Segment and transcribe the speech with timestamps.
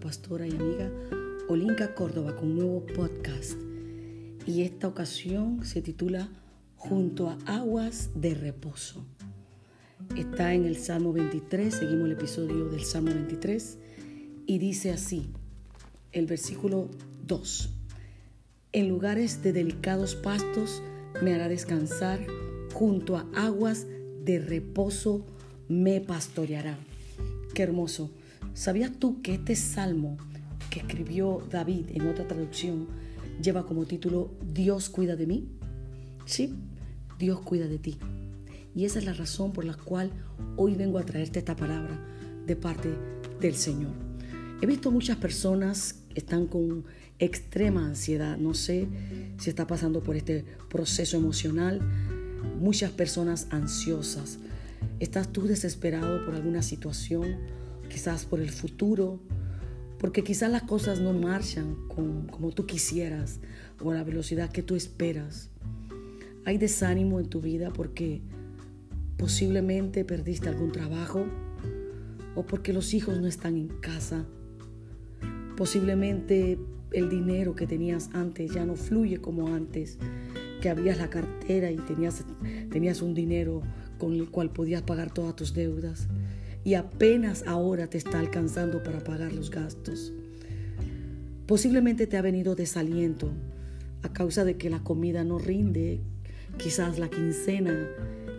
[0.00, 0.90] pastora y amiga
[1.48, 3.58] Olinka Córdoba con un nuevo podcast.
[4.46, 6.28] Y esta ocasión se titula
[6.76, 9.04] Junto a aguas de reposo.
[10.16, 13.78] Está en el Salmo 23, seguimos el episodio del Salmo 23
[14.46, 15.30] y dice así,
[16.12, 16.88] el versículo
[17.26, 17.70] 2.
[18.72, 20.82] En lugares de delicados pastos
[21.22, 22.26] me hará descansar,
[22.72, 23.86] junto a aguas
[24.24, 25.26] de reposo
[25.68, 26.78] me pastoreará.
[27.54, 28.10] Qué hermoso.
[28.54, 30.16] ¿Sabías tú que este salmo
[30.70, 32.88] que escribió David en otra traducción
[33.42, 35.48] lleva como título Dios cuida de mí?
[36.26, 36.54] Sí,
[37.18, 37.98] Dios cuida de ti.
[38.74, 40.10] Y esa es la razón por la cual
[40.56, 41.98] hoy vengo a traerte esta palabra
[42.46, 42.90] de parte
[43.40, 43.92] del Señor.
[44.60, 46.84] He visto muchas personas que están con
[47.18, 48.36] extrema ansiedad.
[48.36, 48.88] No sé
[49.38, 51.80] si está pasando por este proceso emocional.
[52.60, 54.38] Muchas personas ansiosas.
[54.98, 57.59] ¿Estás tú desesperado por alguna situación?
[57.90, 59.20] Quizás por el futuro.
[59.98, 63.40] Porque quizás las cosas no marchan como tú quisieras
[63.82, 65.50] o a la velocidad que tú esperas.
[66.46, 68.22] Hay desánimo en tu vida porque
[69.18, 71.26] posiblemente perdiste algún trabajo
[72.34, 74.24] o porque los hijos no están en casa.
[75.56, 76.58] Posiblemente
[76.92, 79.98] el dinero que tenías antes ya no fluye como antes,
[80.62, 82.24] que habías la cartera y tenías,
[82.70, 83.62] tenías un dinero
[83.98, 86.08] con el cual podías pagar todas tus deudas
[86.64, 90.12] y apenas ahora te está alcanzando para pagar los gastos.
[91.46, 93.30] Posiblemente te ha venido desaliento
[94.02, 96.00] a causa de que la comida no rinde,
[96.58, 97.88] quizás la quincena,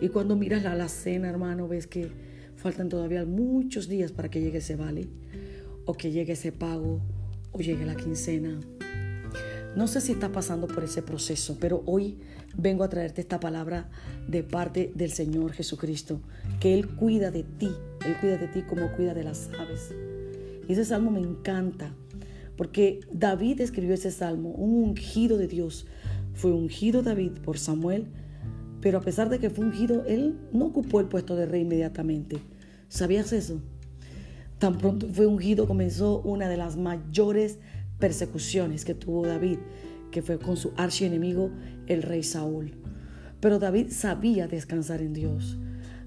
[0.00, 2.10] y cuando miras la cena hermano, ves que
[2.56, 5.08] faltan todavía muchos días para que llegue ese vale,
[5.84, 7.00] o que llegue ese pago,
[7.52, 8.58] o llegue la quincena.
[9.74, 12.18] No sé si está pasando por ese proceso, pero hoy
[12.54, 13.88] vengo a traerte esta palabra
[14.28, 16.20] de parte del Señor Jesucristo,
[16.60, 17.70] que Él cuida de ti,
[18.04, 19.94] Él cuida de ti como cuida de las aves.
[20.68, 21.94] Y ese salmo me encanta,
[22.58, 25.86] porque David escribió ese salmo, un ungido de Dios.
[26.34, 28.08] Fue ungido David por Samuel,
[28.82, 32.36] pero a pesar de que fue ungido, él no ocupó el puesto de rey inmediatamente.
[32.88, 33.62] ¿Sabías eso?
[34.58, 37.58] Tan pronto fue ungido, comenzó una de las mayores
[38.02, 39.58] persecuciones que tuvo David,
[40.10, 41.52] que fue con su archienemigo,
[41.86, 42.72] el rey Saúl.
[43.38, 45.56] Pero David sabía descansar en Dios.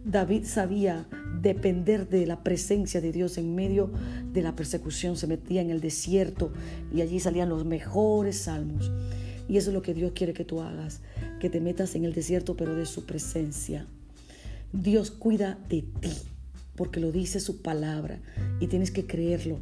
[0.04, 1.08] David sabía
[1.42, 3.94] depender de la presencia de Dios en medio
[4.34, 5.16] de la persecución.
[5.16, 6.52] Se metía en el desierto
[6.94, 8.92] y allí salían los mejores salmos.
[9.48, 11.00] Y eso es lo que Dios quiere que tú hagas,
[11.40, 13.88] que te metas en el desierto, pero de su presencia.
[14.74, 16.12] Dios cuida de ti,
[16.76, 18.20] porque lo dice su palabra
[18.60, 19.60] y tienes que creerlo.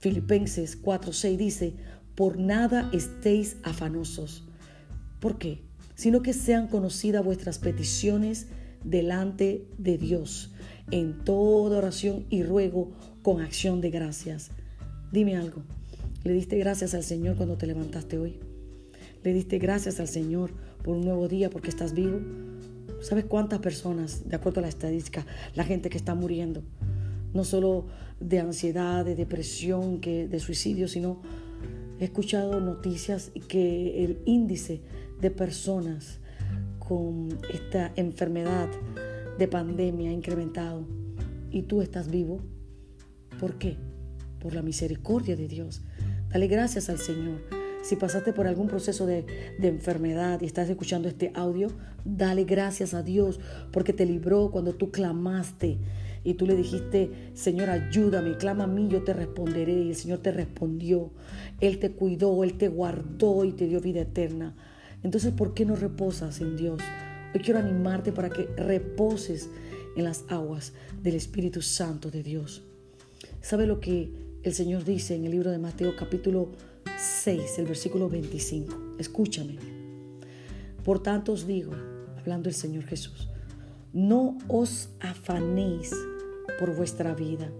[0.00, 1.74] Filipenses 4:6 dice,
[2.14, 4.44] por nada estéis afanosos.
[5.20, 5.62] ¿Por qué?
[5.94, 8.48] Sino que sean conocidas vuestras peticiones
[8.82, 10.52] delante de Dios
[10.90, 12.90] en toda oración y ruego
[13.22, 14.50] con acción de gracias.
[15.12, 15.62] Dime algo.
[16.24, 18.40] ¿Le diste gracias al Señor cuando te levantaste hoy?
[19.22, 22.20] ¿Le diste gracias al Señor por un nuevo día porque estás vivo?
[23.02, 26.62] ¿Sabes cuántas personas, de acuerdo a la estadística, la gente que está muriendo,
[27.32, 27.86] no solo
[28.20, 31.20] de ansiedad, de depresión, que de suicidio, sino
[31.98, 34.82] he escuchado noticias que el índice
[35.20, 36.20] de personas
[36.78, 38.68] con esta enfermedad
[39.38, 40.86] de pandemia ha incrementado
[41.50, 42.40] y tú estás vivo.
[43.38, 43.76] ¿Por qué?
[44.38, 45.82] Por la misericordia de Dios.
[46.30, 47.42] Dale gracias al Señor.
[47.82, 49.24] Si pasaste por algún proceso de,
[49.58, 51.68] de, enfermedad y estás escuchando este audio,
[52.04, 53.40] dale gracias a Dios
[53.72, 55.78] porque te libró cuando tú clamaste
[56.22, 59.72] y tú le dijiste, Señor, ayúdame, clama a mí, yo te responderé.
[59.72, 61.10] Y el Señor te respondió.
[61.60, 64.54] Él te cuidó, Él te guardó y te dio vida eterna.
[65.02, 66.80] Entonces, ¿por qué no reposas en Dios?
[67.34, 69.48] Hoy quiero animarte para que reposes
[69.96, 72.62] en las aguas del Espíritu Santo de Dios.
[73.40, 74.10] ¿Sabe lo que
[74.42, 76.52] el Señor dice en el libro de Mateo capítulo
[76.98, 78.96] 6, el versículo 25?
[78.98, 79.56] Escúchame.
[80.84, 81.72] Por tanto os digo,
[82.18, 83.29] hablando el Señor Jesús,
[83.92, 85.92] no os afanéis
[86.58, 87.50] por vuestra vida,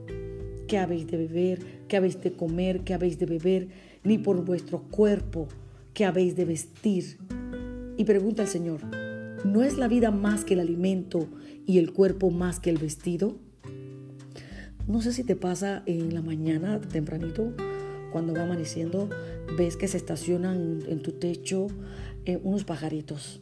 [0.69, 3.69] qué habéis de beber, qué habéis de comer, qué habéis de beber,
[4.05, 5.49] ni por vuestro cuerpo,
[5.94, 7.19] qué habéis de vestir.
[7.97, 8.81] Y pregunta al Señor,
[9.44, 11.27] ¿no es la vida más que el alimento
[11.67, 13.37] y el cuerpo más que el vestido?
[14.87, 17.53] No sé si te pasa en la mañana tempranito,
[18.12, 19.09] cuando va amaneciendo,
[19.56, 21.69] ves que se estacionan en tu techo
[22.25, 23.41] eh, unos pajaritos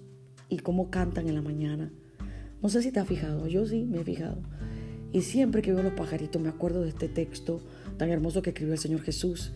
[0.48, 1.92] y cómo cantan en la mañana.
[2.62, 4.38] No sé si te has fijado, yo sí me he fijado.
[5.12, 7.62] Y siempre que veo los pajaritos me acuerdo de este texto
[7.96, 9.52] tan hermoso que escribió el Señor Jesús.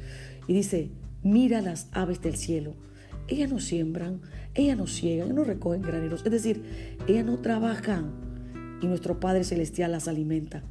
[0.47, 0.91] Y dice,
[1.23, 2.75] mira las aves del cielo.
[3.29, 4.21] Ellas no siembran,
[4.55, 6.25] ellas no ciegan, ellas no recogen graneros.
[6.25, 6.63] Es decir,
[7.07, 8.13] ellas no trabajan
[8.81, 10.63] y nuestro Padre Celestial las alimenta.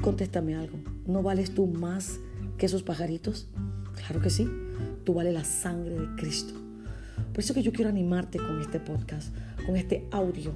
[0.00, 0.78] Contéstame algo.
[1.06, 2.18] ¿No vales tú más
[2.58, 3.48] que esos pajaritos?
[3.96, 4.48] Claro que sí.
[5.04, 6.54] Tú vales la sangre de Cristo.
[7.32, 9.34] Por eso que yo quiero animarte con este podcast,
[9.66, 10.52] con este audio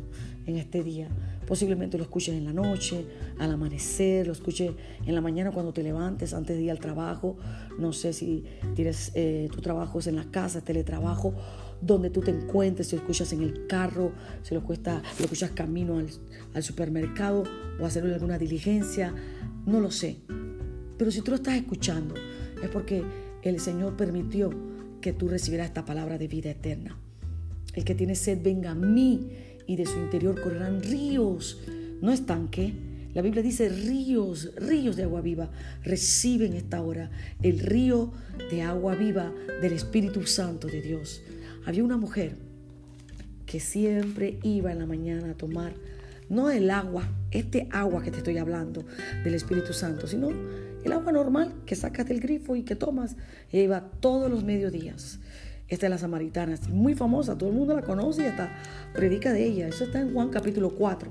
[0.47, 1.09] en este día.
[1.47, 3.07] Posiblemente lo escuches en la noche,
[3.39, 4.73] al amanecer, lo escuches
[5.05, 7.37] en la mañana cuando te levantes, antes de ir al trabajo.
[7.79, 11.35] No sé si tienes eh, tu trabajo es en la casa, teletrabajo,
[11.81, 14.13] donde tú te encuentres, si lo escuchas en el carro,
[14.43, 16.09] si lo, cuesta, lo escuchas camino al,
[16.55, 17.43] al supermercado
[17.81, 19.13] o hacer alguna diligencia,
[19.67, 20.19] no lo sé.
[20.99, 22.15] Pero si tú lo estás escuchando,
[22.63, 23.03] es porque
[23.43, 24.51] el Señor permitió
[25.01, 26.97] que tú recibieras esta palabra de vida eterna.
[27.75, 29.31] El que tiene sed, venga a mí
[29.67, 31.61] y de su interior correrán ríos,
[32.01, 32.73] no estanque.
[33.15, 35.51] La Biblia dice ríos, ríos de agua viva.
[35.85, 37.11] Reciben esta hora
[37.43, 38.13] el río
[38.51, 41.23] de agua viva del Espíritu Santo de Dios.
[41.67, 42.37] Había una mujer
[43.47, 45.75] que siempre iba en la mañana a tomar,
[46.29, 48.85] no el agua, este agua que te estoy hablando
[49.25, 50.31] del Espíritu Santo, sino
[50.85, 53.17] el agua normal que sacas del grifo y que tomas.
[53.51, 55.19] Ella iba todos los mediodías.
[55.71, 58.53] Esta es la samaritana, es muy famosa, todo el mundo la conoce y hasta
[58.93, 59.69] predica de ella.
[59.69, 61.09] Eso está en Juan capítulo 4.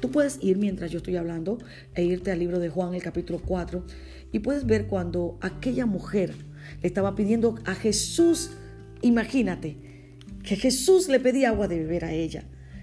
[0.00, 1.58] Tú puedes ir mientras yo estoy hablando
[1.94, 3.84] e irte al libro de Juan, el capítulo 4,
[4.32, 6.34] y puedes ver cuando aquella mujer
[6.82, 8.50] le estaba pidiendo a Jesús,
[9.00, 9.76] imagínate,
[10.42, 12.42] que Jesús le pedía agua de beber a ella.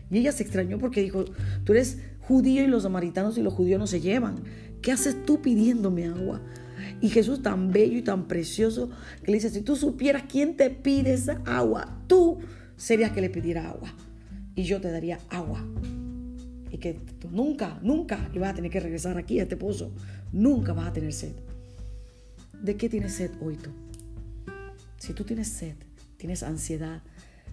[0.10, 1.26] Y ella se extrañó porque dijo,
[1.66, 4.36] tú eres judío y los samaritanos y los judíos no se llevan.
[4.82, 6.42] ¿Qué haces tú pidiéndome agua?
[7.00, 8.90] Y Jesús tan bello y tan precioso
[9.24, 12.40] que le dice, si tú supieras quién te pide esa agua, tú
[12.76, 13.94] serías que le pidiera agua.
[14.56, 15.64] Y yo te daría agua.
[16.72, 19.92] Y que tú nunca, nunca vas a tener que regresar aquí a este pozo.
[20.32, 21.34] Nunca vas a tener sed.
[22.62, 23.70] ¿De qué tienes sed hoy tú?
[24.98, 25.76] Si tú tienes sed,
[26.18, 27.04] tienes ansiedad,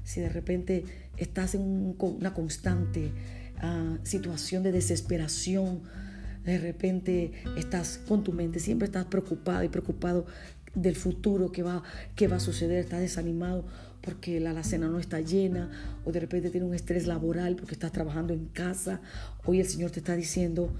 [0.03, 0.85] si de repente
[1.19, 3.13] estás en una constante
[3.61, 5.83] ah, situación de desesperación,
[6.45, 10.27] de repente estás con tu mente, siempre estás preocupado y preocupado
[10.75, 11.83] del futuro que va,
[12.17, 13.65] que va a suceder, estás desanimado
[14.03, 15.71] porque la alacena no está llena,
[16.05, 19.01] o de repente tienes un estrés laboral porque estás trabajando en casa.
[19.47, 20.75] Hoy el Señor te está diciendo,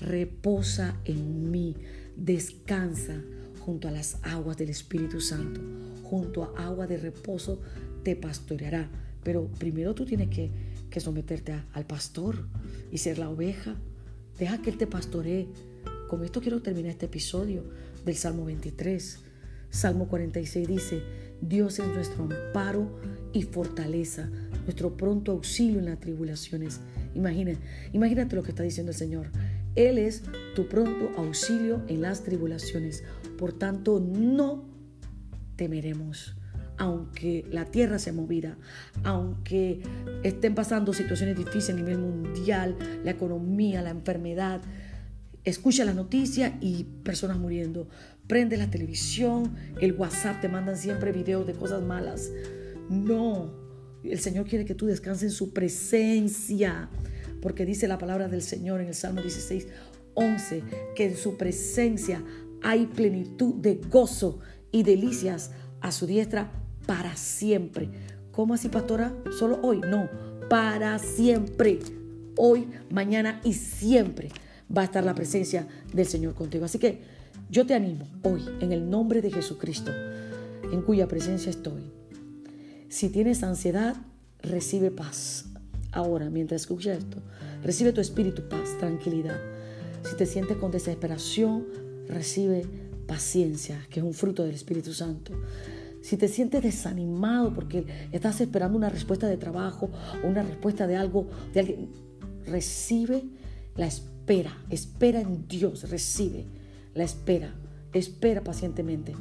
[0.00, 1.76] reposa en mí,
[2.16, 3.22] descansa
[3.60, 5.60] junto a las aguas del Espíritu Santo,
[6.02, 7.60] junto a agua de reposo
[8.02, 8.90] te pastoreará.
[9.22, 12.48] Pero primero tú tienes que someterte al pastor
[12.90, 13.76] y ser la oveja
[14.38, 15.48] Deja que Él te pastoree.
[16.08, 17.64] Con esto quiero terminar este episodio
[18.04, 19.20] del Salmo 23.
[19.70, 21.02] Salmo 46 dice,
[21.40, 23.00] Dios es nuestro amparo
[23.32, 24.28] y fortaleza,
[24.64, 26.80] nuestro pronto auxilio en las tribulaciones.
[27.14, 27.52] Imagina,
[27.92, 29.30] imagínate lo que está diciendo el Señor.
[29.74, 30.22] Él es
[30.54, 33.02] tu pronto auxilio en las tribulaciones.
[33.38, 34.64] Por tanto, no
[35.56, 36.36] temeremos
[36.76, 38.56] aunque la tierra sea movida,
[39.02, 39.80] aunque
[40.22, 44.62] estén pasando situaciones difíciles a nivel mundial, la economía, la enfermedad,
[45.44, 47.88] escucha la noticia y personas muriendo.
[48.26, 52.30] Prende la televisión, el WhatsApp, te mandan siempre videos de cosas malas.
[52.88, 53.52] No,
[54.02, 56.88] el Señor quiere que tú descanses en su presencia,
[57.42, 59.68] porque dice la palabra del Señor en el Salmo 16,
[60.14, 60.62] 11,
[60.94, 62.22] que en su presencia
[62.62, 64.40] hay plenitud de gozo
[64.72, 67.88] y delicias a su diestra para siempre.
[68.32, 69.14] ¿Cómo así, pastora?
[69.38, 69.80] ¿Solo hoy?
[69.80, 70.08] No,
[70.48, 71.78] para siempre.
[72.36, 74.30] Hoy, mañana y siempre
[74.76, 76.64] va a estar la presencia del Señor contigo.
[76.64, 77.02] Así que
[77.50, 79.92] yo te animo hoy, en el nombre de Jesucristo,
[80.72, 81.82] en cuya presencia estoy.
[82.88, 83.96] Si tienes ansiedad,
[84.42, 85.46] recibe paz.
[85.92, 87.18] Ahora, mientras escuchas esto,
[87.62, 89.38] recibe tu espíritu paz, tranquilidad.
[90.02, 91.66] Si te sientes con desesperación,
[92.08, 92.66] recibe
[93.06, 95.32] paciencia, que es un fruto del Espíritu Santo
[96.04, 99.88] si te sientes desanimado porque estás esperando una respuesta de trabajo
[100.22, 101.88] o una respuesta de algo, de alguien,
[102.44, 103.24] recibe
[103.74, 106.44] la espera, espera en Dios, recibe
[106.92, 107.54] la espera,
[107.94, 109.14] espera pacientemente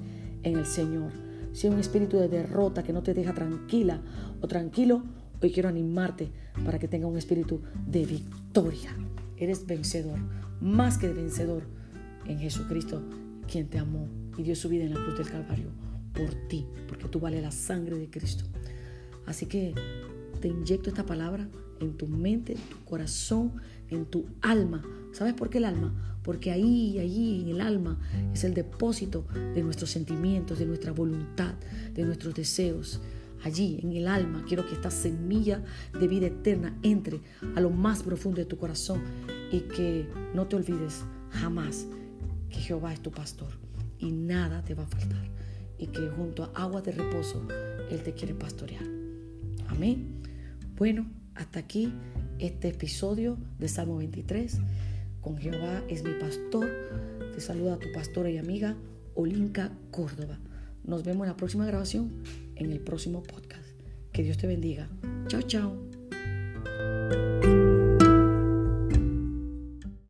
[0.43, 1.13] en el Señor.
[1.53, 4.01] Si hay un espíritu de derrota que no te deja tranquila
[4.41, 5.03] o tranquilo,
[5.41, 6.33] hoy quiero animarte
[6.65, 8.93] para que tenga un espíritu de victoria.
[9.37, 10.19] Eres vencedor,
[10.59, 11.63] más que vencedor
[12.27, 13.01] en Jesucristo,
[13.49, 17.07] quien te amó y dio su vida en la cruz del Calvario por ti, porque
[17.07, 18.45] tú vales la sangre de Cristo.
[19.25, 19.73] Así que
[20.41, 21.47] te inyecto esta palabra
[21.79, 23.53] en tu mente, en tu corazón,
[23.89, 24.83] en tu alma.
[25.11, 26.19] ¿Sabes por qué el alma?
[26.23, 27.99] Porque ahí, allí, en el alma,
[28.33, 31.53] es el depósito de nuestros sentimientos, de nuestra voluntad,
[31.93, 33.01] de nuestros deseos.
[33.43, 35.61] Allí, en el alma, quiero que esta semilla
[35.99, 37.19] de vida eterna entre
[37.55, 39.01] a lo más profundo de tu corazón
[39.51, 41.87] y que no te olvides jamás
[42.49, 43.49] que Jehová es tu pastor
[43.99, 45.42] y nada te va a faltar
[45.83, 47.45] y que junto a agua de reposo
[47.91, 48.85] Él te quiere pastorear.
[49.67, 50.21] Amén.
[50.77, 51.91] Bueno, hasta aquí
[52.39, 54.59] este episodio de Salmo 23.
[55.19, 56.69] Con Jehová es mi pastor.
[57.33, 58.77] Te saluda tu pastora y amiga
[59.15, 60.39] Olinka Córdoba.
[60.85, 62.23] Nos vemos en la próxima grabación,
[62.55, 63.69] en el próximo podcast.
[64.13, 64.87] Que Dios te bendiga.
[65.27, 65.92] Chao, chao.